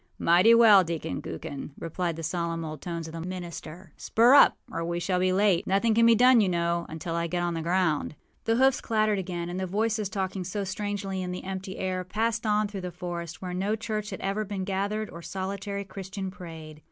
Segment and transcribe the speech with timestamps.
[0.19, 3.93] â âMighty well, Deacon Gookin!â replied the solemn old tones of the minister.
[3.99, 5.67] âSpur up, or we shall be late.
[5.67, 9.19] Nothing can be done, you know, until I get on the ground.â The hoofs clattered
[9.19, 12.89] again; and the voices, talking so strangely in the empty air, passed on through the
[12.91, 16.79] forest, where no church had ever been gathered or solitary Christian prayed.